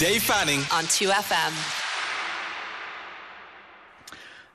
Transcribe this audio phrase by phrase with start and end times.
[0.00, 1.79] Dave Fanning on 2FM.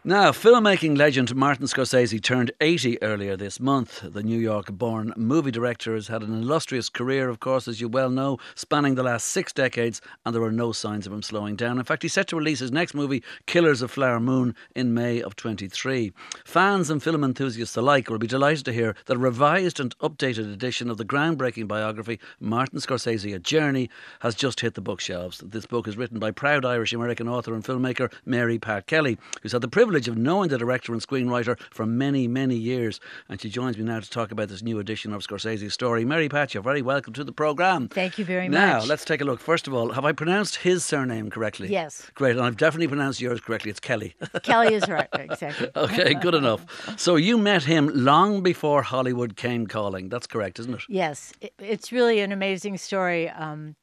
[0.08, 4.02] Now, filmmaking legend Martin Scorsese turned 80 earlier this month.
[4.04, 7.90] The New York born movie director has had an illustrious career, of course, as you
[7.90, 11.56] well know, spanning the last six decades, and there are no signs of him slowing
[11.56, 11.80] down.
[11.80, 15.24] In fact, he's set to release his next movie, Killers of Flower Moon, in May
[15.24, 16.14] of 23.
[16.46, 20.54] Fans and film enthusiasts alike will be delighted to hear that a revised and updated
[20.54, 25.40] edition of the groundbreaking biography, Martin Scorsese A Journey, has just hit the bookshelves.
[25.44, 29.54] This book is written by proud Irish American author and filmmaker Mary Pat Kelly, who's
[29.54, 33.00] had the privilege privilege of knowing the director and screenwriter for many, many years.
[33.30, 36.04] And she joins me now to talk about this new edition of Scorsese's story.
[36.04, 37.88] Mary Pat, you're very welcome to the programme.
[37.88, 38.84] Thank you very now, much.
[38.84, 39.40] Now, let's take a look.
[39.40, 41.70] First of all, have I pronounced his surname correctly?
[41.70, 42.12] Yes.
[42.14, 42.36] Great.
[42.36, 43.72] And I've definitely pronounced yours correctly.
[43.72, 44.16] It's Kelly.
[44.44, 45.08] Kelly is right.
[45.14, 45.70] Exactly.
[45.78, 46.66] okay, good enough.
[47.00, 50.10] So you met him long before Hollywood came calling.
[50.10, 50.82] That's correct, isn't it?
[50.90, 51.32] Yes.
[51.58, 53.30] It's really an amazing story.
[53.30, 53.78] Um,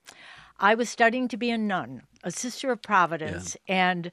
[0.60, 3.92] I was studying to be a nun, a sister of Providence, yeah.
[3.92, 4.10] and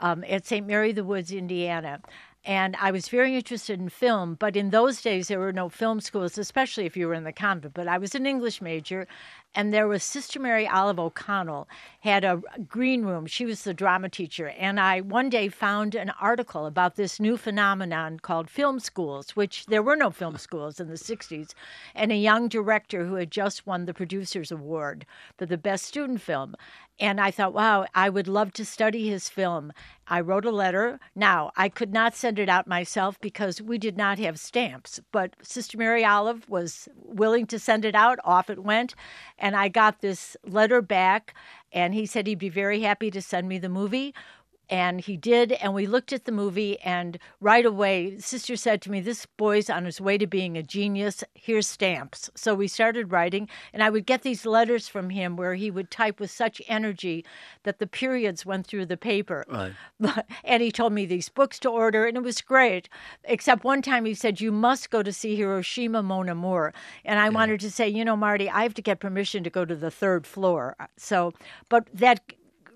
[0.00, 0.66] um, at St.
[0.66, 2.00] Mary the Woods, Indiana.
[2.44, 6.00] And I was very interested in film, but in those days there were no film
[6.00, 7.74] schools, especially if you were in the convent.
[7.74, 9.06] But I was an English major,
[9.54, 11.68] and there was Sister Mary Olive O'Connell
[12.00, 13.26] had a green room.
[13.26, 17.36] She was the drama teacher, and I one day found an article about this new
[17.36, 21.52] phenomenon called film schools, which there were no film schools in the '60s,
[21.94, 25.04] and a young director who had just won the Producers Award
[25.36, 26.54] for the best student film.
[27.00, 29.72] And I thought, wow, I would love to study his film.
[30.06, 31.00] I wrote a letter.
[31.14, 35.34] Now, I could not send it out myself because we did not have stamps, but
[35.40, 38.18] Sister Mary Olive was willing to send it out.
[38.22, 38.94] Off it went.
[39.40, 41.34] And I got this letter back,
[41.72, 44.14] and he said he'd be very happy to send me the movie
[44.70, 48.90] and he did and we looked at the movie and right away sister said to
[48.90, 51.24] me this boy's on his way to being a genius.
[51.34, 52.30] Here's stamps.
[52.34, 55.90] So we started writing and i would get these letters from him where he would
[55.90, 57.24] type with such energy
[57.64, 59.44] that the periods went through the paper.
[59.48, 60.24] Right.
[60.44, 62.88] and he told me these books to order and it was great
[63.24, 66.72] except one time he said you must go to see hiroshima mon amour
[67.04, 67.30] and i yeah.
[67.30, 69.90] wanted to say you know marty i have to get permission to go to the
[69.90, 70.76] third floor.
[70.96, 71.32] So
[71.68, 72.20] but that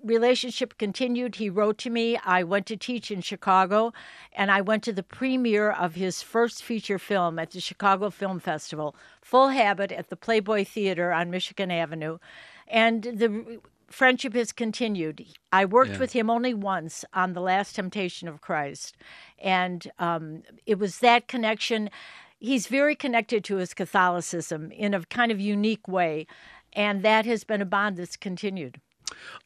[0.05, 1.35] relationship continued.
[1.35, 2.17] He wrote to me.
[2.23, 3.91] I went to teach in Chicago,
[4.33, 8.39] and I went to the premiere of his first feature film at the Chicago Film
[8.39, 12.19] Festival, Full Habit at the Playboy Theater on Michigan Avenue.
[12.67, 15.25] And the friendship has continued.
[15.51, 15.99] I worked yeah.
[15.99, 18.95] with him only once on The Last Temptation of Christ,
[19.39, 21.89] and um, it was that connection.
[22.39, 26.27] He's very connected to his Catholicism in a kind of unique way,
[26.73, 28.81] and that has been a bond that's continued.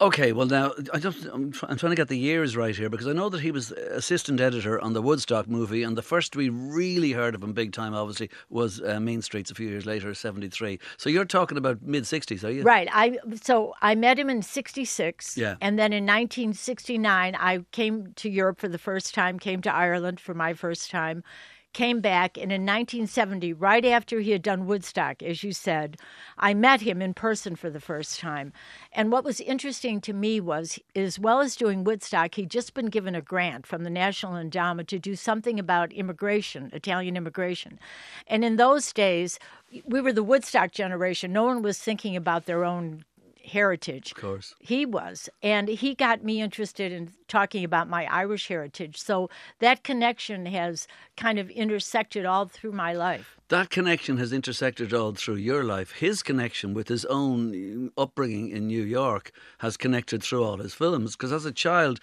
[0.01, 3.07] Okay, well now I just I'm, I'm, trying to get the years right here because
[3.07, 6.47] I know that he was assistant editor on the Woodstock movie, and the first we
[6.49, 10.13] really heard of him big time, obviously, was uh, Mean Streets a few years later,
[10.13, 10.79] '73.
[10.97, 12.63] So you're talking about mid '60s, are you?
[12.63, 12.87] Right.
[12.91, 18.29] I so I met him in '66, yeah, and then in 1969 I came to
[18.29, 21.23] Europe for the first time, came to Ireland for my first time
[21.73, 25.97] came back, and in 1970, right after he had done Woodstock, as you said,
[26.37, 28.53] I met him in person for the first time.
[28.91, 32.87] And what was interesting to me was, as well as doing Woodstock, he'd just been
[32.87, 37.79] given a grant from the National Endowment to do something about immigration, Italian immigration.
[38.27, 39.39] And in those days,
[39.85, 41.31] we were the Woodstock generation.
[41.31, 43.05] No one was thinking about their own
[43.43, 44.11] heritage.
[44.11, 44.55] Of course.
[44.59, 45.29] He was.
[45.41, 48.97] And he got me interested in talking about my Irish heritage.
[48.97, 49.29] So
[49.59, 53.37] that connection has kind of intersected all through my life.
[53.49, 55.91] That connection has intersected all through your life.
[55.91, 61.15] His connection with his own upbringing in New York has connected through all his films.
[61.15, 61.99] Because as a child,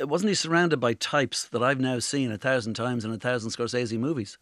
[0.00, 3.50] wasn't he surrounded by types that I've now seen a thousand times in a thousand
[3.50, 4.38] Scorsese movies?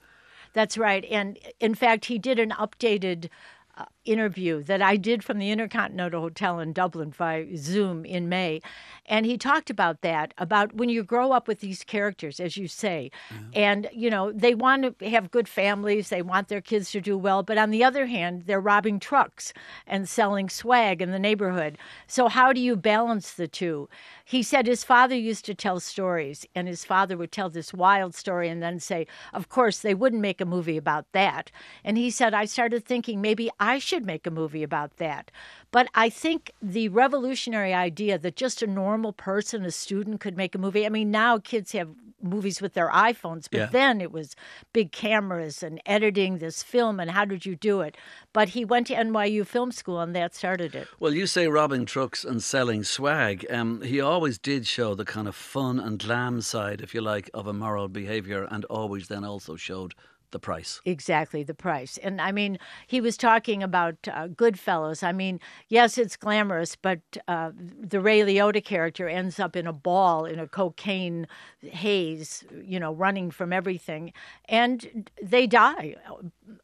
[0.52, 1.04] That's right.
[1.10, 3.28] And in fact, he did an updated
[3.76, 8.60] uh, interview that I did from the Intercontinental Hotel in Dublin by Zoom in May.
[9.06, 12.68] And he talked about that, about when you grow up with these characters, as you
[12.68, 13.10] say,
[13.54, 17.16] and, you know, they want to have good families, they want their kids to do
[17.16, 19.52] well, but on the other hand, they're robbing trucks
[19.86, 21.78] and selling swag in the neighborhood.
[22.06, 23.88] So, how do you balance the two?
[24.24, 28.14] He said his father used to tell stories, and his father would tell this wild
[28.14, 31.50] story and then say, Of course, they wouldn't make a movie about that.
[31.82, 35.30] And he said, I started thinking maybe I should make a movie about that.
[35.70, 40.54] But I think the revolutionary idea that just a normal person, a student, could make
[40.54, 40.86] a movie.
[40.86, 41.88] I mean, now kids have
[42.20, 43.66] movies with their iPhones, but Yeah.
[43.66, 44.34] then it was
[44.72, 47.96] big cameras and editing this film and how did you do it?
[48.32, 50.88] But he went to NYU Film School and that started it.
[50.98, 53.46] Well, you say robbing trucks and selling swag.
[53.50, 57.30] Um, he always did show the kind of fun and glam side, if you like,
[57.32, 59.94] of immoral behaviour, and always then also showed
[60.30, 60.80] the price.
[60.84, 61.98] Exactly, the price.
[61.98, 65.02] And I mean, he was talking about uh, Goodfellas.
[65.02, 69.72] I mean, yes, it's glamorous, but uh, the Ray Liotta character ends up in a
[69.72, 71.26] ball in a cocaine
[71.60, 74.12] haze, you know, running from everything.
[74.48, 75.96] And they die.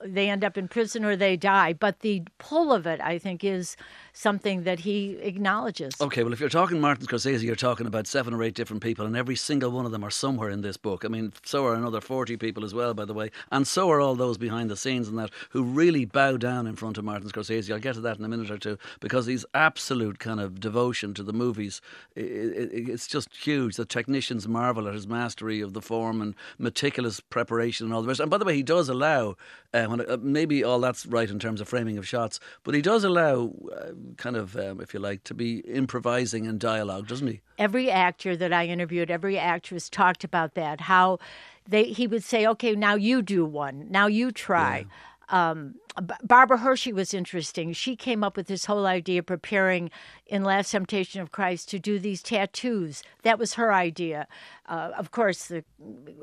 [0.04, 1.72] They end up in prison or they die.
[1.72, 3.76] But the pull of it, I think, is
[4.12, 5.94] something that he acknowledges.
[6.00, 9.06] Okay, well, if you're talking Martin Scorsese, you're talking about seven or eight different people,
[9.06, 11.04] and every single one of them are somewhere in this book.
[11.04, 14.00] I mean, so are another 40 people as well, by the way, and so are
[14.00, 17.30] all those behind the scenes and that who really bow down in front of Martin
[17.30, 17.72] Scorsese.
[17.72, 21.14] I'll get to that in a minute or two because his absolute kind of devotion
[21.14, 21.80] to the movies,
[22.16, 23.76] it's just huge.
[23.76, 28.08] The technicians marvel at his mastery of the form and meticulous preparation and all the
[28.08, 28.18] rest.
[28.18, 29.36] And by the way, he does allow,
[29.72, 33.04] uh, uh, maybe all that's right in terms of framing of shots, but he does
[33.04, 37.40] allow uh, kind of, um, if you like, to be improvising in dialogue, doesn't he?
[37.56, 40.80] Every actor that I interviewed, every actress talked about that.
[40.80, 41.20] How
[41.68, 43.86] they he would say, "Okay, now you do one.
[43.90, 44.84] Now you try." Yeah.
[45.30, 45.76] Um,
[46.22, 47.72] Barbara Hershey was interesting.
[47.72, 49.90] She came up with this whole idea of preparing
[50.26, 53.02] in Last Temptation of Christ to do these tattoos.
[53.22, 54.26] That was her idea.
[54.66, 55.62] Uh, of course, the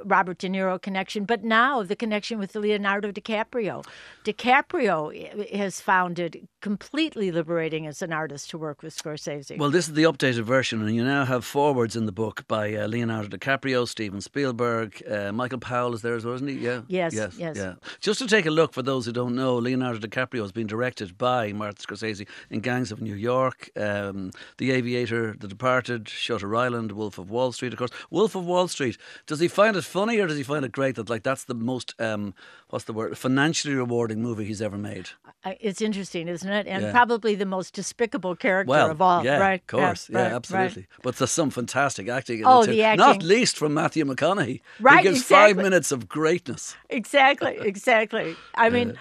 [0.03, 3.85] Robert De Niro connection, but now the connection with Leonardo DiCaprio.
[4.23, 9.57] DiCaprio has found it completely liberating as an artist to work with Scorsese.
[9.57, 12.73] Well, this is the updated version, and you now have forwards in the book by
[12.73, 16.55] uh, Leonardo DiCaprio, Steven Spielberg, uh, Michael Powell is there as well, isn't he?
[16.55, 16.81] Yeah.
[16.87, 17.13] Yes.
[17.13, 17.35] Yes.
[17.37, 17.57] yes.
[17.57, 17.75] Yeah.
[17.99, 21.17] Just to take a look for those who don't know, Leonardo DiCaprio has been directed
[21.17, 26.91] by Martin Scorsese in Gangs of New York um, The Aviator, The Departed, Shutter Island,
[26.91, 27.91] Wolf of Wall Street, of course.
[28.09, 28.97] Wolf of Wall Street.
[29.25, 31.55] Does he find it funny or does he find it great that like that's the
[31.55, 32.33] most um,
[32.69, 35.09] what's the word financially rewarding movie he's ever made?
[35.43, 36.67] It's interesting, isn't it?
[36.67, 36.91] And yeah.
[36.91, 39.25] probably the most despicable character well, of all.
[39.25, 39.61] Yeah, right?
[39.61, 40.09] of course.
[40.09, 40.83] Yeah, yeah absolutely.
[40.83, 41.01] Right.
[41.01, 42.43] But there's some fantastic acting.
[42.45, 42.99] oh, the acting.
[42.99, 44.61] Not least from Matthew McConaughey.
[44.79, 44.97] Right.
[44.99, 45.53] He gives exactly.
[45.55, 46.75] five minutes of greatness.
[46.89, 47.57] Exactly.
[47.71, 48.35] Exactly.
[48.55, 48.97] I mean.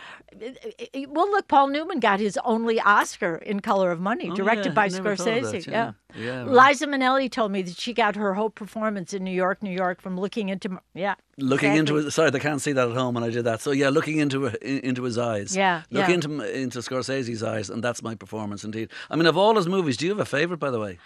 [1.08, 4.74] Well, look, Paul Newman got his only Oscar in Color of Money, oh, directed yeah,
[4.74, 5.64] by Scorsese.
[5.64, 5.92] That, yeah.
[6.14, 6.44] yeah.
[6.44, 6.68] right.
[6.68, 10.00] Liza Minnelli told me that she got her whole performance in New York, New York,
[10.00, 11.14] from looking into yeah.
[11.38, 11.98] Looking exactly.
[11.98, 12.10] into it.
[12.10, 13.60] Sorry, they can't see that at home, and I did that.
[13.60, 15.56] So yeah, looking into uh, into his eyes.
[15.56, 15.82] Yeah.
[15.90, 16.14] Look yeah.
[16.14, 18.90] into into Scorsese's eyes, and that's my performance indeed.
[19.10, 20.98] I mean, of all his movies, do you have a favorite, by the way?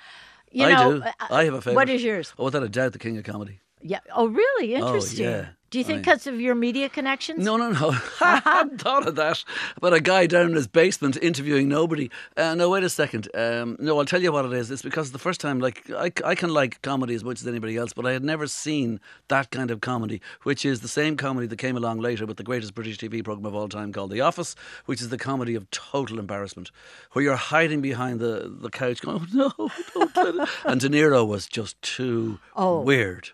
[0.51, 1.03] You I know, do.
[1.03, 1.77] Uh, I have a favorite.
[1.77, 2.33] What is yours?
[2.39, 3.61] Oh, without a doubt, The King of Comedy.
[3.83, 3.99] Yeah.
[4.15, 4.75] Oh, really?
[4.75, 5.27] Interesting.
[5.27, 5.47] Oh, yeah.
[5.75, 7.45] Do you think because of your media connections?
[7.45, 7.89] No, no, no.
[8.21, 9.43] I hadn't thought of that.
[9.81, 12.13] But a guy down in his basement interviewing nobody.
[12.37, 13.29] Uh, no, wait a second.
[13.35, 14.71] Um, no, I'll tell you what it is.
[14.71, 17.77] It's because the first time, like, I, I can like comedy as much as anybody
[17.77, 21.49] else, but I had never seen that kind of comedy, which is the same comedy
[21.49, 24.21] that came along later with the greatest British TV program of all time called The
[24.21, 24.55] Office,
[24.85, 26.71] which is the comedy of total embarrassment,
[27.15, 31.47] where you're hiding behind the, the couch going, oh, no, don't And De Niro was
[31.47, 32.81] just too oh.
[32.81, 33.31] weird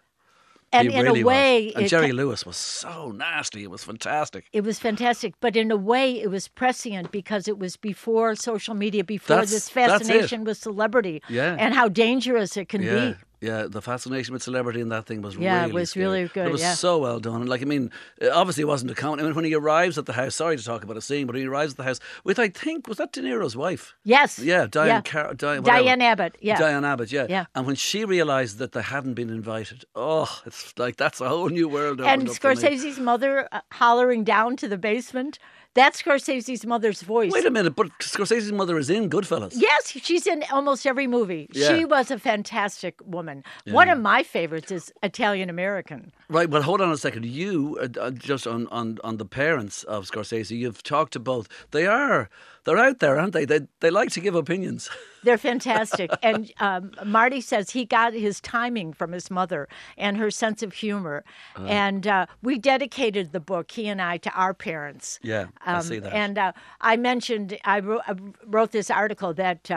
[0.73, 1.75] and he in really a way, was.
[1.77, 3.63] and Jerry Lewis was so nasty.
[3.65, 4.47] It was fantastic.
[4.53, 8.75] It was fantastic, but in a way, it was prescient because it was before social
[8.75, 11.57] media, before That's- this fascination with celebrity, Yeah.
[11.59, 13.17] and how dangerous it can Yeah, be.
[13.41, 13.67] Yeah.
[13.69, 16.07] The fascination with celebrity in that thing was Yeah, it really was scary.
[16.07, 16.47] really good.
[16.47, 16.75] It was yeah.
[16.75, 17.41] so well done.
[17.41, 17.91] And like I mean,
[18.33, 19.23] obviously it wasn't a comedy.
[19.23, 21.35] I mean, when he arrives at the house, sorry to talk about a scene, but
[21.35, 23.95] when he arrives at the house with I think was that De Niro's wife.
[24.05, 24.39] Yes.
[24.39, 24.87] Yeah, Diahnne.
[24.87, 25.01] Yeah.
[25.03, 25.63] Car- Diahnne.
[25.65, 26.37] Diahnne Abbott.
[26.41, 26.59] Yeah.
[26.59, 27.27] Diahnne Abbott, yeah.
[27.29, 27.47] Yeah.
[27.55, 31.49] And when she realised that they hadn't been invited, oh, it's like that's a whole
[31.49, 32.01] new world.
[32.01, 32.57] and opened up for me.
[32.57, 35.39] Scorsese's mother uh, hollering down to the basement.
[35.75, 37.31] That's Scorsese's mother's voice.
[37.31, 39.53] Wait a minute, but Scorsese's mother is in Goodfellas.
[39.55, 41.49] Yes, she's in almost every movie.
[41.53, 41.69] Yeah.
[41.69, 43.45] She was a fantastic woman.
[43.67, 46.11] One of my favorites is Italian American.
[46.29, 47.25] Right, well, hold on a second.
[47.25, 51.49] You, uh, uh, just on, on, on the parents of Scorsese, you've talked to both.
[51.71, 52.29] They are,
[52.65, 53.45] they're out there, aren't they?
[53.45, 54.91] They, they like to give opinions.
[55.23, 56.11] They're fantastic.
[56.23, 60.73] and um, Marty says he got his timing from his mother and her sense of
[60.73, 61.25] humor.
[61.57, 61.67] Uh-huh.
[61.67, 65.21] and uh, we dedicated the book, he and I, to our parents.
[65.23, 66.15] Yeah, I see that.
[66.15, 68.15] And uh, I mentioned, I wrote, I
[68.47, 69.71] wrote this article that.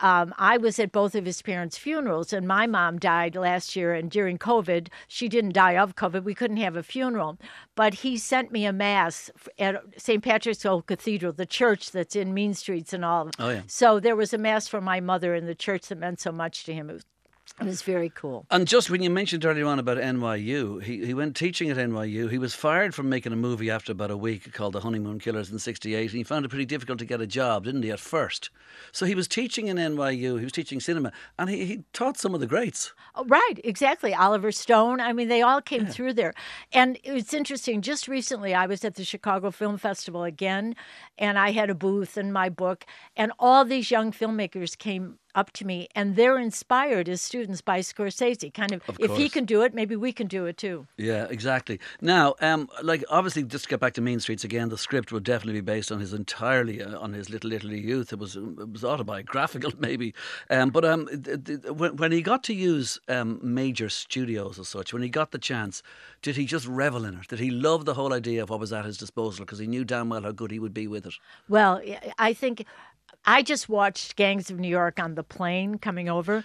[0.00, 3.94] Um, I was at both of his parents' funerals, and my mom died last year.
[3.94, 6.24] And during COVID, she didn't die of COVID.
[6.24, 7.38] We couldn't have a funeral,
[7.74, 10.22] but he sent me a mass at St.
[10.22, 13.30] Patrick's Old Cathedral, the church that's in Mean Streets and all.
[13.38, 13.62] Oh, yeah.
[13.66, 16.64] So there was a mass for my mother in the church that meant so much
[16.64, 16.90] to him.
[16.90, 17.04] It was,
[17.60, 18.46] it was very cool.
[18.50, 22.30] And just when you mentioned earlier on about NYU, he, he went teaching at NYU.
[22.30, 25.50] He was fired from making a movie after about a week called The Honeymoon Killers
[25.50, 26.10] in 68.
[26.10, 28.50] And he found it pretty difficult to get a job, didn't he, at first?
[28.92, 32.34] So he was teaching in NYU, he was teaching cinema, and he, he taught some
[32.34, 32.92] of the greats.
[33.14, 34.14] Oh, right, exactly.
[34.14, 35.00] Oliver Stone.
[35.00, 36.34] I mean, they all came through there.
[36.72, 37.82] And it's interesting.
[37.82, 40.76] Just recently, I was at the Chicago Film Festival again,
[41.18, 42.84] and I had a booth and my book,
[43.16, 47.78] and all these young filmmakers came up to me, and they're inspired as students by
[47.78, 48.52] Scorsese.
[48.52, 50.88] Kind of, Of if he can do it, maybe we can do it too.
[50.96, 51.78] Yeah, exactly.
[52.00, 55.22] Now, um, like obviously, just to get back to Mean Streets again, the script would
[55.22, 58.12] definitely be based on his entirely uh, on his Little Italy youth.
[58.12, 60.12] It was it was autobiographical, maybe.
[60.50, 64.68] Um, but um, th- th- when, when he got to use um, major studios as
[64.68, 65.84] such, when he got the chance,
[66.20, 67.28] did he just revel in it?
[67.28, 69.84] Did he love the whole idea of what was at his disposal because he knew
[69.84, 71.14] damn well how good he would be with it?
[71.48, 71.80] Well,
[72.18, 72.66] I think
[73.30, 76.44] I just watched Gangs of New York on the plane coming over.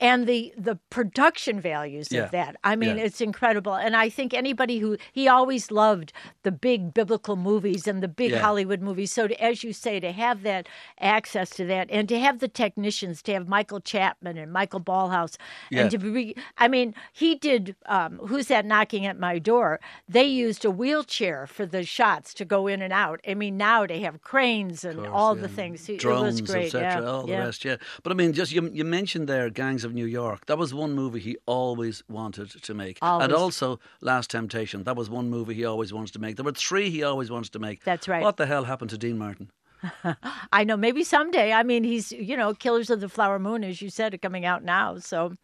[0.00, 2.24] And the, the production values Yeah.
[2.24, 2.56] of that.
[2.64, 3.04] I mean, Yeah.
[3.04, 3.74] it's incredible.
[3.74, 8.32] And I think anybody who, he always loved the big biblical movies and the big
[8.32, 8.38] Yeah.
[8.40, 9.12] Hollywood movies.
[9.12, 10.68] So, to, as you say, to have that
[11.00, 15.36] access to that and to have the technicians, to have Michael Chapman and Michael Ballhaus,
[15.70, 15.82] Yeah.
[15.82, 19.78] and to be, I mean, he did, um, Who's That Knocking at My Door?
[20.08, 23.20] They used a wheelchair for the shots to go in and out.
[23.28, 25.88] I mean, now they have cranes and course, all the things.
[25.88, 26.66] It drones, was great.
[26.74, 27.02] etc.
[27.02, 27.08] yeah.
[27.08, 27.76] All the rest, yeah.
[28.02, 30.46] But I mean, just you, you mentioned there, Gangs of New York.
[30.46, 33.24] That was one movie he always wanted to make, Always.
[33.24, 34.84] and also Last Temptation.
[34.84, 36.36] That was one movie he always wanted to make.
[36.36, 37.84] There were three he always wanted to make.
[37.84, 38.22] That's right.
[38.22, 39.50] What the hell happened to Dean Martin?
[40.52, 40.76] I know.
[40.76, 41.52] Maybe someday.
[41.52, 44.44] I mean, he's you know, Killers of the Flower Moon, as you said, are coming
[44.44, 44.98] out now.
[44.98, 45.36] So,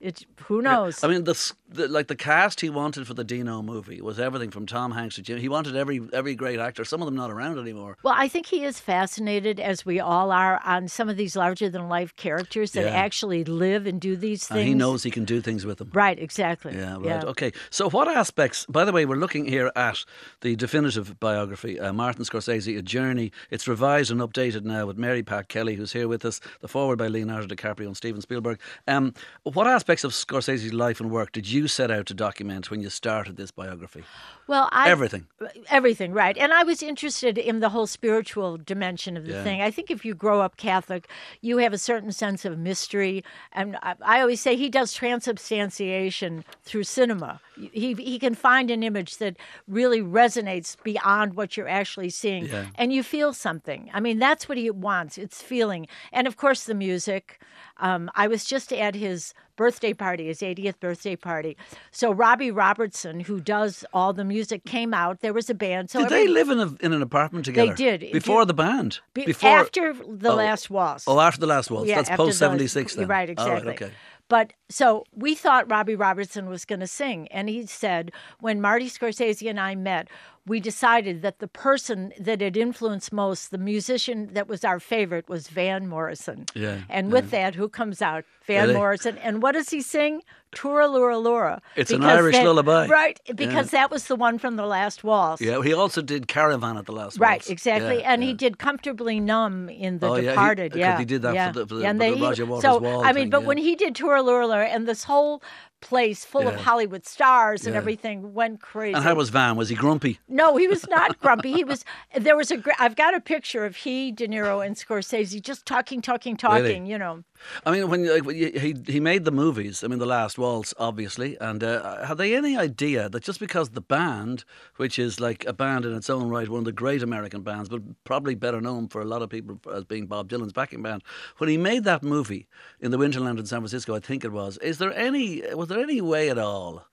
[0.00, 1.04] it's who knows.
[1.04, 4.50] I mean, the, the like the cast he wanted for the Dino movie was everything
[4.50, 5.38] from Tom Hanks to Jim.
[5.38, 6.84] He wanted every every great actor.
[6.84, 7.98] Some of them not around anymore.
[8.02, 11.68] Well, I think he is fascinated, as we all are, on some of these larger
[11.68, 12.90] than life characters that Yeah.
[12.96, 14.58] actually live and do these things.
[14.60, 15.90] And he knows he can do things with them.
[15.92, 16.74] Right, exactly.
[16.76, 17.24] Yeah, right.
[17.24, 17.52] Okay.
[17.68, 18.64] So, what aspects?
[18.66, 20.04] By the way, we're looking here at
[20.40, 23.32] the definitive biography, uh, Martin Scorsese, A Journey.
[23.50, 26.40] It's revised and updated now with Mary Pat Kelly, who's here with us.
[26.62, 28.58] The forward by Leonardo DiCaprio and Steven Spielberg.
[28.88, 32.80] Um, what aspects of Scorsese's life and work did you set out to document when
[32.80, 34.04] you started this biography?
[34.46, 35.26] Well, I, Everything.
[35.68, 36.36] Everything, right.
[36.36, 39.44] And I was interested in the whole spiritual dimension of the Yeah.
[39.44, 39.62] thing.
[39.62, 41.08] I think if you grow up Catholic,
[41.40, 43.22] you have a certain sense of mystery.
[43.52, 47.40] And I, I always say he does transubstantiation through cinema.
[47.72, 49.36] He, he can find an image that
[49.68, 52.46] really resonates beyond what you're actually seeing.
[52.46, 52.66] Yeah.
[52.76, 53.90] And you feel something.
[53.92, 55.18] I mean, that's what he wants.
[55.18, 55.86] It's feeling.
[56.12, 57.40] And of course, the music.
[57.78, 61.54] Um, I was just at his birthday party, his 80th birthday party.
[61.90, 65.20] So Robbie Robertson, who does all the music, came out.
[65.20, 65.90] There was a band.
[65.90, 67.74] So Did every- they live in, a, in an apartment together?
[67.74, 68.12] They did.
[68.12, 68.48] Before did.
[68.48, 69.00] the band?
[69.12, 70.34] be- Before after the Oh.
[70.34, 71.04] last waltz.
[71.06, 71.88] Oh, after the last waltz.
[71.90, 73.06] Yeah, That's post 76 then.
[73.06, 73.72] Right, exactly.
[73.74, 73.90] okay.
[74.28, 77.28] But so we thought Robbie Robertson was going to sing.
[77.28, 80.08] And he said, when Marty Scorsese and I met,
[80.46, 85.28] we decided that the person that had influenced most, the musician that was our favorite,
[85.28, 86.46] was Van Morrison.
[86.54, 88.24] Yeah, And with that, who comes out?
[88.46, 88.74] Van Really?
[88.74, 89.18] Morrison.
[89.18, 90.22] And what does he sing?
[90.52, 91.62] Tura Lura Lura.
[91.76, 92.86] It's an Irish that- lullaby.
[92.88, 95.40] Right, because that was the one from the last waltz.
[95.40, 97.46] Yeah, he also did Caravan at the last Right, waltz.
[97.46, 98.28] Right, exactly, Yeah, and yeah.
[98.30, 101.52] he did comfortably numb in The Oh, yeah, he- Yeah, he did that for yeah.
[101.52, 103.46] the- for the- the he- Roger Waters so, Wall I mean, thing, but yeah.
[103.46, 105.42] when he did Tour Lurler and this whole
[105.80, 107.78] place full of Hollywood stars and Yeah.
[107.78, 108.94] everything went crazy.
[108.94, 109.56] And how was Van?
[109.56, 110.18] Was he grumpy?
[110.28, 111.52] no, he was not grumpy.
[111.52, 111.84] He was.
[112.14, 112.62] There was a.
[112.78, 116.86] I've got a picture of he, De Niro, and Scorsese just talking, talking, talking.
[116.86, 117.24] You know.
[117.64, 120.38] I mean, when like, when you- he he made the movies, I mean, The Last
[120.38, 124.44] Waltz, obviously, and uh, had they any idea that just because the band,
[124.76, 127.70] which is like a band in its own right, one of the great American bands,
[127.70, 131.02] but probably better known for a lot of people as being Bob Dylan's backing band,
[131.38, 132.46] when he made that movie
[132.80, 135.80] in the Winterland in San Francisco, I think it was, is there any was there
[135.80, 136.86] any way at all?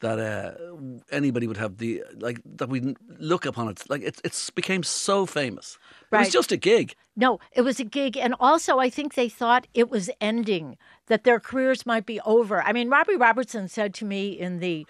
[0.00, 0.52] That uh,
[1.10, 5.26] anybody would have the like that we look upon it like it's it's became so
[5.26, 5.76] famous.
[6.12, 6.94] It was just a gig.
[7.16, 8.16] No, it was a gig.
[8.16, 10.76] And also, I think they thought it was ending,
[11.08, 12.62] that their careers might be over.
[12.62, 14.86] I mean, Robbie Robertson said to me in the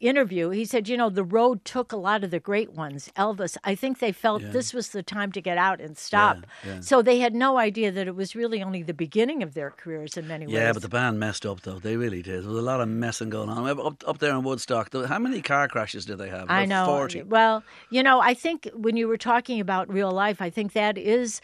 [0.00, 3.10] interview, he said, you know, the road took a lot of the great ones.
[3.16, 6.46] Elvis, I think they felt this was the time to get out and stop.
[6.64, 6.80] yeah.
[6.80, 10.16] So they had no idea that it was really only the beginning of their careers
[10.16, 10.54] in many ways.
[10.54, 11.78] Yeah, but the band messed up though.
[11.78, 12.44] They really did.
[12.44, 14.92] There was a lot of messing going on up up there in Woodstock.
[14.94, 16.46] How many car crashes did they have?
[16.48, 16.86] I know.
[16.86, 17.22] Forty.
[17.22, 20.96] Well, you know, I think when you were talking about real life, I think that
[20.96, 21.40] is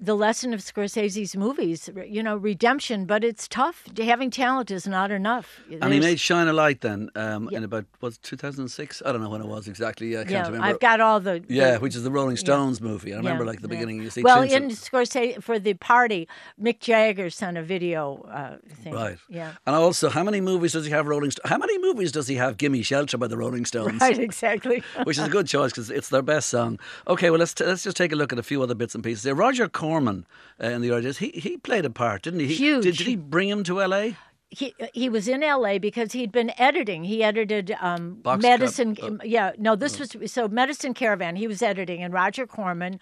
[0.00, 1.90] the lesson of Scorsese's movies.
[2.06, 3.84] You know, redemption, but it's tough.
[3.98, 5.60] Having talent is not enough.
[5.80, 9.02] And he made Shine a Light then um, in about was two thousand and six.
[9.04, 10.16] I don't know when it was exactly.
[10.16, 10.66] I can't yeah, remember.
[10.66, 13.12] I've got all the yeah, the- which is the Rolling Stones movie.
[13.12, 13.74] I remember yeah, like the yeah.
[13.74, 14.02] beginning.
[14.02, 16.28] You see, Well, Tinsley- in Scorsese for the party,
[16.60, 18.94] Mick Jagger sent a video uh, thing.
[18.94, 19.18] right.
[19.28, 19.52] Yeah.
[19.66, 21.06] And also, how many movies does he have?
[21.06, 21.30] Rolling.
[21.30, 22.56] Sto- how many movies does he have?
[22.56, 24.00] Gimme Shelter by the Rolling Stones.
[24.00, 24.18] Right.
[24.18, 24.82] Exactly.
[25.04, 26.78] which is a good choice because it's their best song.
[27.06, 29.02] Okay, well let's t- let's just take a look at a few other bits and
[29.02, 29.30] pieces.
[29.32, 30.26] Roger Corman
[30.62, 31.18] uh, in the ideas.
[31.18, 32.46] He he played a part, didn't he?
[32.48, 32.82] he Huge.
[32.82, 34.16] Did, did he bring him to L.A.?
[34.50, 35.78] he he was in L.A.
[35.78, 37.04] because he'd been editing.
[37.04, 38.96] He edited um, Medicine.
[38.96, 39.24] Cup, oh.
[39.24, 41.36] yeah, no, this was so Medicine Caravan.
[41.36, 42.98] He was editing, and Roger Corman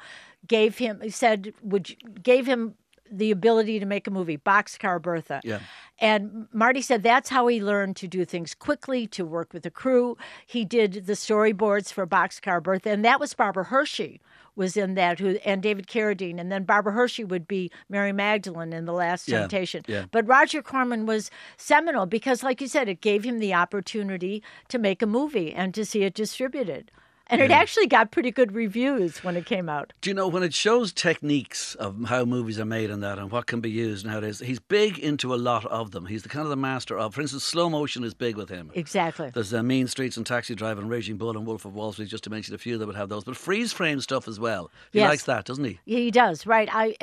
[0.47, 2.75] gave him said would you- gave him
[3.09, 5.41] the ability to make a movie, Boxcar Bertha.
[5.45, 5.61] Yeah.
[6.01, 9.71] And Marty said that's how he learned to do things quickly, to work with a
[9.71, 10.17] crew.
[10.45, 14.21] He did the storyboards for Boxcar Bertha, and that was Barbara Hershey
[14.57, 18.73] was in that, who and David Carradine, and then Barbara Hershey would be Mary Magdalene
[18.73, 19.85] in The Last Yeah, Temptation.
[19.87, 20.07] yeah.
[20.11, 24.79] But Roger Corman was seminal because, like you said, it gave him the opportunity to
[24.79, 26.91] make a movie and to see it distributed.
[27.29, 29.93] And it actually got pretty good reviews when it came out.
[30.01, 33.31] Do you know when it shows techniques of how movies are made and that and
[33.33, 34.39] what can be used and how it is?
[34.39, 36.07] He's big into a lot of them.
[36.07, 38.71] He's the kind of the master of, for instance, slow motion is big with him.
[38.75, 39.31] Exactly.
[39.35, 42.09] There's uh, Mean Streets and Taxi Driver and Raging Bull and Wolf of Wall Street,
[42.09, 43.25] just to mention a few that would have those.
[43.25, 44.71] But freeze frame stuff as well.
[44.93, 45.09] He Yes.
[45.09, 45.81] likes that, doesn't he?
[45.85, 46.69] Yeah, he does, right?
[46.73, 46.97] I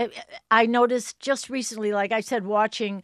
[0.50, 3.04] I noticed just recently, like I said, watching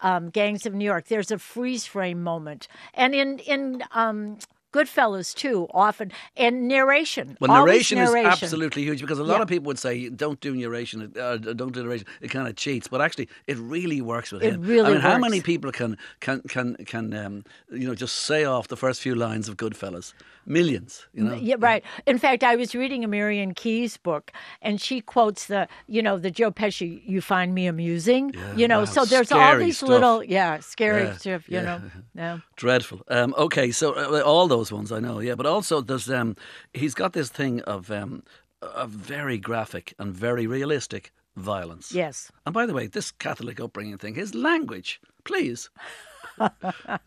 [0.00, 1.06] um, Gangs of New York.
[1.08, 4.38] There's a freeze frame moment, and in in um,
[4.72, 7.36] Goodfellas too, often and narration.
[7.40, 8.30] Well, narration, narration.
[8.32, 9.42] is absolutely huge because a lot Yeah.
[9.42, 12.86] of people would say, "Don't do narration, uh, don't do narration." It kind of cheats,
[12.88, 14.62] but actually, it really works with It him.
[14.62, 18.44] really I mean, how many people can can can can um, you know just say
[18.44, 20.12] off the first few lines of Goodfellas?
[20.46, 21.34] Millions, you know.
[21.34, 21.84] Yeah, right.
[22.06, 24.32] In fact, I was reading a Marion Keyes book,
[24.62, 28.66] and she quotes the, you know, the Joe Pesci, "You find me amusing," yeah, you
[28.66, 28.78] know.
[28.80, 29.90] wow, So there's all these stuff.
[29.90, 31.80] little, yeah, scary Yeah, stuff, you know.
[32.14, 32.38] Yeah.
[32.56, 33.02] Dreadful.
[33.08, 36.36] Um, okay, so uh, all those ones I know, yeah, but also there's um,
[36.72, 38.22] he's got this thing of um,
[38.62, 41.92] of very graphic and very realistic violence.
[41.92, 42.30] Yes.
[42.44, 45.70] And by the way, this Catholic upbringing thing, his language, please.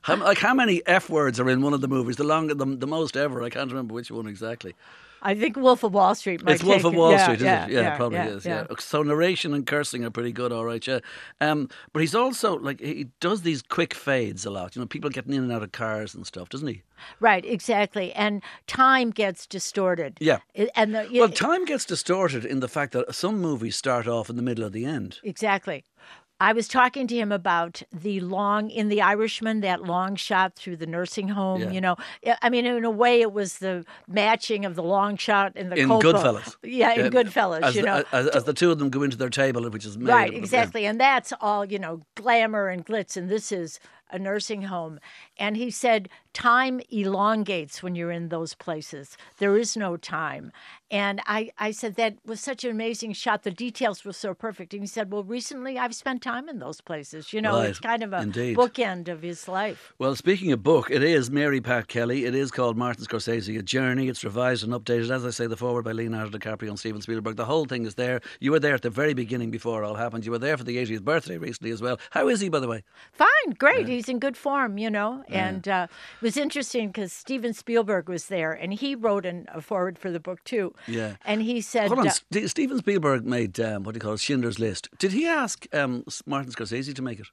[0.01, 2.17] how, like how many F words are in one of the movies?
[2.17, 3.43] The long, the, the most ever.
[3.43, 4.75] I can't remember which one exactly.
[5.21, 6.97] I think Wolf of Wall Street might it's Wolf of it.
[6.97, 7.71] Wall Yeah, Street, is yeah, it?
[7.71, 8.45] Yeah, yeah, probably yeah, is.
[8.45, 8.65] Yeah.
[8.79, 10.85] So narration and cursing are pretty good, all right.
[10.85, 10.99] Yeah.
[11.39, 14.75] Um, but he's also like he does these quick fades a lot.
[14.75, 16.81] You know, people getting in and out of cars and stuff, doesn't he?
[17.19, 18.13] Right, exactly.
[18.13, 20.17] And time gets distorted.
[20.19, 20.39] Yeah.
[20.75, 24.35] And the, Well, time gets distorted in the fact that some movies start off in
[24.35, 25.19] the middle of the end.
[25.23, 25.83] Exactly.
[26.41, 30.77] I was talking to him about the long in The Irishman, that long shot through
[30.77, 31.61] the nursing home.
[31.61, 31.71] Yeah.
[31.71, 31.95] You know,
[32.41, 35.75] I- mean, in a way, it was the matching of the long shot and the
[35.75, 36.41] In Coppola.
[36.41, 36.55] Goodfellas.
[36.63, 37.61] Yeah, in Goodfellas.
[37.61, 39.85] As you the, know, as, as the two of them go into their table, which
[39.85, 40.37] is made right, yeah.
[40.39, 43.79] exactly, and that's all you know, glamour and glitz, and this is
[44.11, 44.99] a nursing home.
[45.37, 49.17] And he said, time elongates when you're in those places.
[49.39, 50.51] There is no time.
[50.89, 53.43] And I, I said, that was such an amazing shot.
[53.43, 54.73] The details were so perfect.
[54.73, 57.31] And he said, well, recently I've spent time in those places.
[57.33, 58.57] You know, Right, it's kind of a indeed.
[58.57, 59.93] bookend of his life.
[59.99, 62.25] Well, speaking of book, it is Mary Pat Kelly.
[62.25, 64.09] It is called Martin Scorsese: A Journey.
[64.09, 67.37] It's revised and updated, as I say, the forward by Leonardo DiCaprio and Steven Spielberg.
[67.37, 68.19] The whole thing is there.
[68.41, 70.25] You were there at the very beginning before it all happened.
[70.25, 71.99] You were there for the 80th birthday recently as well.
[72.09, 72.83] How is he, by the way?
[73.13, 73.87] Fine, great.
[74.01, 75.23] He's in good form, you know.
[75.29, 75.87] And uh,
[76.19, 80.09] it was interesting because Steven Spielberg was there and he wrote an, a forward for
[80.09, 80.73] the book too.
[80.87, 81.17] Yeah.
[81.23, 84.13] And he said, Hold on, uh, St- Steven Spielberg made um, what do you call
[84.13, 84.89] it, Schindler's List.
[84.97, 87.27] Did he ask um, Martin Scorsese to make it?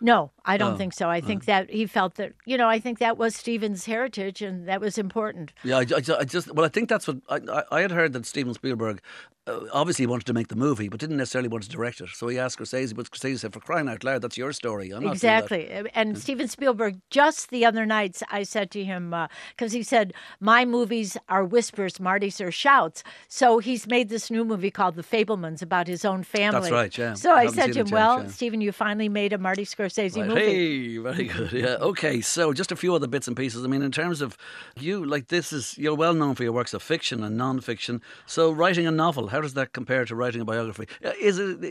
[0.00, 1.08] No, I don't Oh, think so.
[1.08, 4.68] I think that he felt that, you know, I think that was Steven's heritage and
[4.68, 5.52] that was important.
[5.62, 8.12] Yeah, I, I- I just well, I think that's what I, I, I had heard
[8.12, 9.00] that Steven Spielberg
[9.46, 12.08] Uh, obviously wanted to make the movie, but didn't necessarily want to direct it.
[12.14, 15.04] So he asked Scorsese, but Scorsese said, "For crying out loud, that's your story." I'm
[15.04, 15.12] not.
[15.12, 15.68] Exactly.
[15.94, 20.14] And Steven Spielberg, just the other nights, I said to him, uh, because he said,
[20.40, 23.04] My movies are whispers, Marty's are shouts.
[23.28, 26.60] So he's made this new movie called The Fabelmans about his own family.
[26.62, 27.12] That's right, yeah.
[27.12, 28.28] So I I said to him, Well, yeah.
[28.28, 30.26] Steven, you finally made a Marty Scorsese Right.
[30.28, 30.40] movie.
[30.40, 31.52] Hey, very good.
[31.52, 31.76] Yeah.
[31.80, 32.22] Okay.
[32.22, 33.62] So just a few other bits and pieces.
[33.62, 34.38] I mean, in terms of
[34.80, 38.00] you, like this is you're well known for your works of fiction and non-fiction.
[38.24, 40.86] So writing a novel, how does that compare to writing a biography?
[41.04, 41.64] Uh, Is it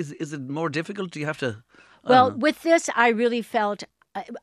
[0.00, 1.12] is is it more difficult?
[1.12, 1.62] Do you have to?
[2.04, 3.86] Well, don't with this, I really felt uh,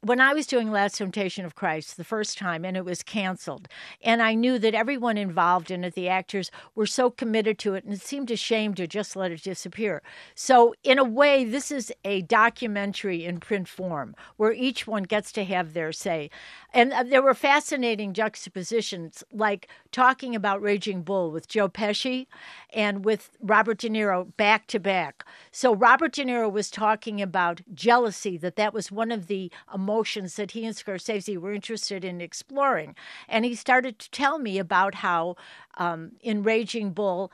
[0.01, 3.67] when I was doing Last Temptation of Christ the first time and it was canceled,
[4.01, 7.83] and I knew that everyone involved in it, the actors, were so committed to it,
[7.83, 10.01] and it seemed a shame to just let it disappear.
[10.36, 15.31] So, in a way, this is a documentary in print form where each one gets
[15.33, 16.29] to have their say.
[16.73, 22.27] And uh, there were fascinating juxtapositions, like talking about Raging Bull with Joe Pesci
[22.73, 25.25] and with Robert De Niro back to back.
[25.51, 30.36] So Robert De Niro was talking about jealousy, that that was one of the emotions
[30.36, 32.95] that he and Scorsese were interested in exploring.
[33.27, 35.36] And he started to tell me about how
[35.77, 37.31] um, in Raging Bull,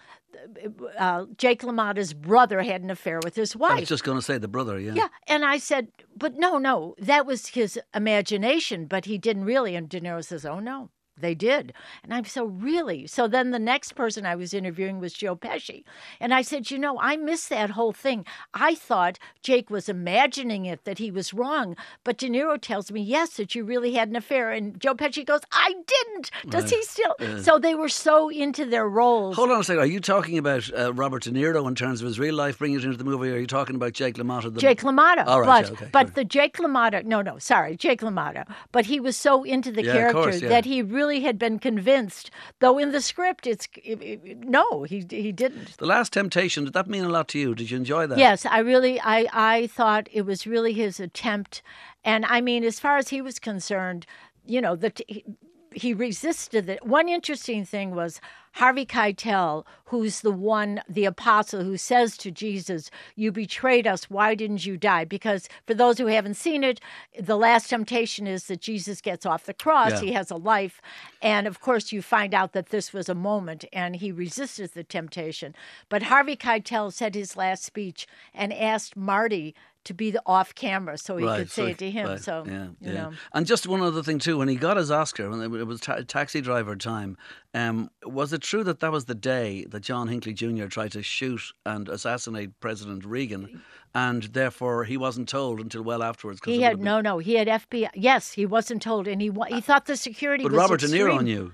[0.98, 3.72] uh, Jake LaMotta's brother had an affair with his wife.
[3.72, 4.80] I was just going to say the brother.
[4.80, 4.94] Yeah.
[4.94, 9.76] Yeah, and I said, but no, no, that was his imagination, but he didn't really.
[9.76, 10.90] And De Niro says, oh no,
[11.22, 11.74] they did.
[12.04, 13.08] And I'm so really.
[13.08, 15.84] So then the next person I was interviewing was Joe Pesci.
[16.20, 18.26] And I said, You know, I missed that whole thing.
[18.54, 21.76] I thought Jake was imagining it, that he was wrong.
[22.04, 24.52] But De Niro tells me, Yes, that you really had an affair.
[24.52, 26.32] And Joe Pesci goes, I didn't.
[26.50, 26.74] Does Right.
[26.74, 27.16] he still?
[27.20, 27.42] Yeah.
[27.42, 29.36] So they were so into their roles.
[29.36, 29.82] Hold on a second.
[29.82, 32.78] Are you talking about uh, Robert De Niro in terms of his real life, bringing
[32.80, 34.54] it into the movie, or are you talking about Jake LaMotta?
[34.54, 34.60] The...
[34.60, 35.26] Jake LaMotta.
[35.26, 38.46] All right, but yeah, okay, but the Jake LaMotta, no, no, sorry, Jake LaMotta.
[38.72, 42.32] But he was so into the Yeah, character course, that he really had been convinced.
[42.60, 45.78] Though in the script, it's it, it- no, he he didn't.
[45.78, 47.56] The Last Temptation, did that mean a lot to you?
[47.56, 48.18] Did you enjoy that?
[48.18, 51.62] Yes, I really, I I thought it was really his attempt,
[52.04, 54.06] and I mean, as far as he was concerned,
[54.46, 55.26] you know, that he,
[55.74, 56.86] he resisted it.
[56.86, 58.20] One interesting thing was
[58.54, 64.10] Harvey Keitel, who's the one, the apostle, who says to Jesus, "You betrayed us.
[64.10, 66.82] Why didn't you die?" Because for those who haven't seen it,
[67.20, 69.92] the last temptation is that Jesus gets off the cross.
[69.92, 70.02] Yeah.
[70.02, 70.82] He has a life,
[71.22, 74.84] and of course, you find out that this was a moment, and he resisted the
[74.84, 75.56] temptation.
[75.88, 79.54] But Harvey Keitel said his last speech and asked Marty
[79.86, 82.08] to be the off camera so he Right, could say so- it to him.
[82.08, 82.94] right, So yeah, you yeah.
[82.94, 83.12] know.
[83.34, 86.02] And just one other thing too, when he got his Oscar, when it was ta-
[86.08, 87.18] taxi driver time,
[87.54, 90.66] um, was it true that that was the day that John Hinckley Jr.
[90.68, 93.62] tried to shoot and assassinate President Reagan,
[93.96, 96.40] and therefore he wasn't told until well afterwards?
[96.46, 97.18] He had would've no, no.
[97.20, 97.90] He had FBI.
[97.96, 101.24] Yes, he wasn't told, and he he thought the security been- But Robert De Niro
[101.24, 101.54] knew.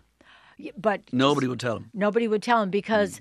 [0.77, 1.89] But Nobody would tell him.
[1.93, 3.19] nobody would tell him because,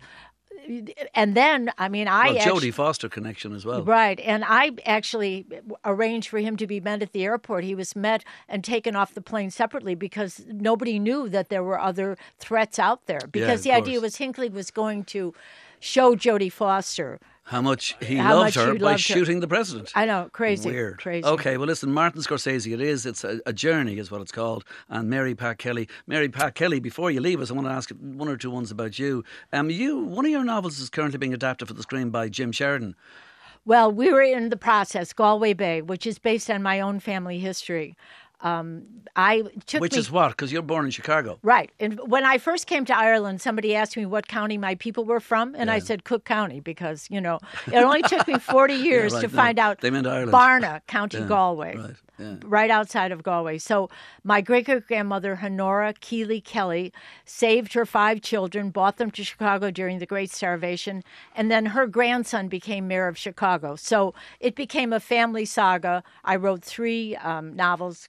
[1.14, 3.83] and then I mean, I Well, actu- Jodie Foster connection as well.
[3.83, 4.18] Right.
[4.20, 5.46] And I actually
[5.85, 7.64] arranged for him to be met at the airport.
[7.64, 11.79] He was met and taken off the plane separately because nobody knew that there were
[11.81, 13.20] other threats out there.
[13.31, 15.35] Because of the idea was Hinckley was going to
[15.81, 17.20] show Jodie Foster.
[17.47, 19.15] How much he How loved much her he by loved her.
[19.15, 19.93] shooting the president.
[19.95, 20.71] I know, crazy.
[20.71, 20.99] Weird.
[20.99, 21.27] Crazy.
[21.27, 23.05] Okay, well, listen, Martin Scorsese, it is.
[23.05, 24.65] It's a, a journey, is what it's called.
[24.89, 25.87] And Mary Pat Kelly.
[26.07, 28.71] Mary Pat Kelly, before you leave us, I want to ask one or two ones
[28.71, 29.25] about you.
[29.53, 32.51] Um, you One of your novels is currently being adapted for the screen by Jim
[32.51, 32.97] Sheridan.
[33.67, 37.39] Well, we were in the process, Galway Bay, which is based on my own family
[37.39, 37.97] history.
[38.40, 38.83] Um,
[39.16, 40.29] I took Which me is what?
[40.31, 41.38] Because you're born in Chicago.
[41.42, 41.70] Right.
[41.81, 45.20] And when I first came to Ireland, somebody asked me what county my people were
[45.20, 49.14] from, and I said Cook County because, you know, it only took me 40 years
[49.14, 50.33] right, to no, find out they meant Ireland.
[50.33, 51.77] Barna, County Yeah, Galway.
[51.77, 51.94] Right.
[52.18, 52.37] Yeah.
[52.44, 53.59] Right outside of Galway.
[53.59, 53.90] So,
[54.22, 56.92] my great great grandmother, Honora Keeley Kelly,
[57.24, 61.03] saved her five children, brought them to Chicago during the Great Starvation,
[61.35, 63.74] and then her grandson became mayor of Chicago.
[63.77, 66.03] So, it became a family saga.
[66.24, 68.09] I wrote three um, novels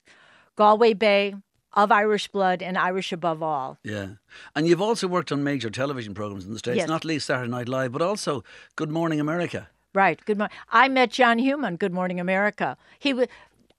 [0.55, 1.35] Galway Bay,
[1.73, 3.77] Of Irish Blood, and Irish Above All.
[3.83, 4.07] Yeah.
[4.55, 6.87] And you've also worked on major television programs in the States, Yes.
[6.87, 8.43] not least Saturday Night Live, but also
[8.75, 9.67] Good Morning America.
[9.93, 10.19] Right.
[10.25, 10.55] Good morning.
[10.71, 12.77] I met John Hume on Good Morning America.
[12.99, 13.27] He was.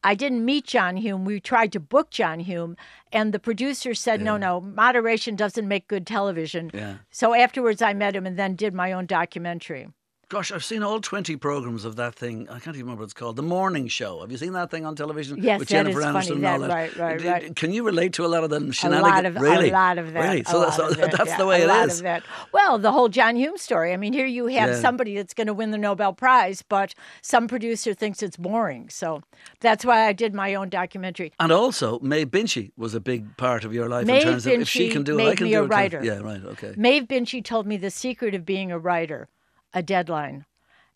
[0.07, 1.25] I didn't meet John Hume.
[1.25, 2.77] We tried to book John Hume,
[3.13, 6.99] and the producer said, "No, no, moderation doesn't make good television." Yeah.
[7.11, 9.89] So afterwards, I met him and then did my own documentary.
[10.29, 12.49] Gosh, I've seen all 20 programs of that thing.
[12.49, 13.37] I can't even remember what it's called.
[13.37, 14.23] The Morning Show.
[14.23, 15.41] Have you seen that thing on television?
[15.41, 16.75] Yes, with Jennifer is Aniston and all That- that.
[16.75, 17.55] right, right, right.
[17.55, 19.71] Can you relate to a lot of them A lot of really?
[19.71, 20.21] a lot of that.
[20.21, 20.41] Really?
[20.41, 21.69] a So, lot so of it, that's yeah, the way it is.
[21.69, 21.99] a it lot is.
[21.99, 22.23] Of that.
[22.53, 23.93] Well, the whole John Hume story.
[23.93, 24.81] I mean, here you have Yeah.
[24.81, 28.89] somebody that's going to win the Nobel Prize, but some producer thinks it's boring.
[28.89, 29.23] So
[29.61, 31.33] that's why I did my own documentary.
[31.39, 34.55] And also, Maeve Binchy was a big part of your life Maeve in terms of
[34.55, 35.67] if she Binchy can do it, made I can me do a it.
[35.67, 35.71] too.
[35.71, 36.01] writer.
[36.05, 36.75] Yeah, right, okay.
[36.77, 39.29] Maeve Binchy told me the secret of being a writer,
[39.73, 40.47] a deadline.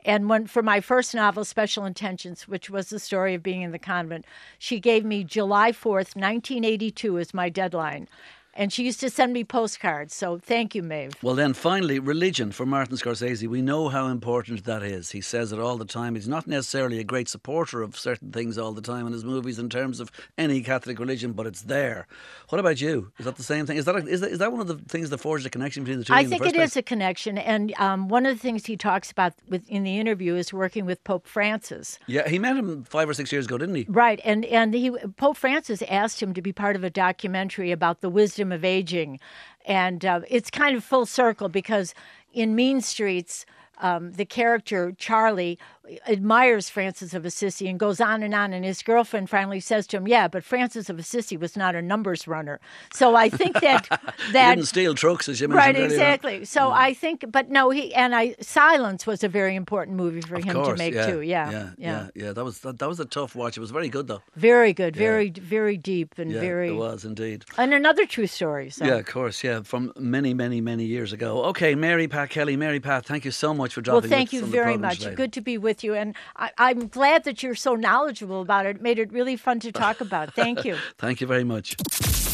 [0.04, 3.72] And when for my first novel, Special Intentions, which was the story of being in
[3.72, 4.24] the convent,
[4.59, 8.09] she gave me July 4th, 1982 as my deadline.
[8.54, 10.14] And she used to send me postcards.
[10.14, 11.14] So thank you, Maeve.
[11.22, 13.46] Well, then, finally, religion for Martin Scorsese.
[13.46, 15.12] We know how important that is.
[15.12, 16.14] He says it all the time.
[16.14, 19.58] He's not necessarily a great supporter of certain things all the time in his movies
[19.58, 22.06] in terms of any Catholic religion, but it's there.
[22.48, 23.12] What about you?
[23.18, 23.76] Is that the same thing?
[23.76, 25.84] Is that, a, is that, is that one of the things that forged a connection
[25.84, 26.12] between the two?
[26.12, 26.70] I think it place?
[26.70, 27.38] is a connection.
[27.38, 30.86] And um, one of the things he talks about with, in the interview is working
[30.86, 31.98] with Pope Francis.
[32.06, 33.86] Yeah, he met him five or six years ago, didn't he?
[33.88, 38.00] Right, and and he Pope Francis asked him to be part of a documentary about
[38.00, 39.20] the wisdom of aging,
[39.64, 41.94] and uh, it's kind of full circle because
[42.33, 43.44] in Mean Streets.
[43.83, 45.59] Um, the character Charlie
[46.07, 49.96] admires Francis of Assisi and goes on and on, and his girlfriend finally says to
[49.96, 52.61] him, "Yeah, but Francis of Assisi was not a numbers runner."
[52.92, 53.87] So I think that
[54.26, 55.94] He that didn't steal trucks, as you right mentioned earlier.
[55.94, 56.44] exactly.
[56.44, 56.72] So mm.
[56.72, 60.44] I think, but no, he and I Silence was a very important movie for Of
[60.44, 61.20] him course, to make yeah, too.
[61.20, 62.33] Yeah, yeah, yeah, yeah.
[62.33, 63.57] That was that, that was a tough watch.
[63.57, 64.22] It was very good though.
[64.37, 67.44] very good, very very deep and Yeah, very it was indeed.
[67.59, 68.70] and another true story.
[68.70, 68.85] So.
[68.85, 69.42] Yeah, of course.
[69.44, 71.44] Yeah, from many, many, many years ago.
[71.46, 74.11] Okay, Mary Pat Kelly, Mary Pat, thank you so much for dropping.
[74.11, 74.98] Well, thank you us on the very much.
[75.00, 75.14] today.
[75.14, 78.76] Good to be with you, and I, I'm glad that you're so knowledgeable about it.
[78.76, 80.34] It made it really fun to talk about.
[80.34, 80.76] Thank you.
[80.98, 81.76] Thank you very much.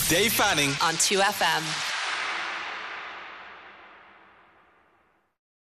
[0.09, 1.96] Dave Fanning on 2FM.